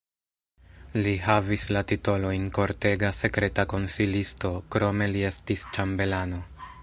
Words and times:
Li 1.07 1.11
havis 1.25 1.65
la 1.77 1.83
titolojn 1.91 2.47
kortega 2.55 3.13
sekreta 3.19 3.67
konsilisto, 3.75 4.53
krome 4.77 5.13
li 5.17 5.25
estis 5.33 5.67
ĉambelano. 5.77 6.45